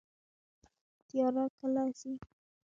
تیاره 1.07 1.43
کله 1.57 1.83
ځي؟ 1.97 2.11